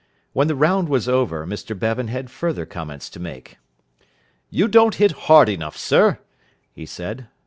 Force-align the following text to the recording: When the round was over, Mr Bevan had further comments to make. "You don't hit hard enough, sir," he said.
When 0.33 0.47
the 0.47 0.55
round 0.55 0.89
was 0.89 1.07
over, 1.07 1.45
Mr 1.45 1.77
Bevan 1.77 2.07
had 2.07 2.31
further 2.31 2.65
comments 2.65 3.07
to 3.11 3.19
make. 3.19 3.57
"You 4.49 4.67
don't 4.67 4.95
hit 4.95 5.11
hard 5.11 5.47
enough, 5.47 5.77
sir," 5.77 6.17
he 6.73 6.87
said. 6.87 7.27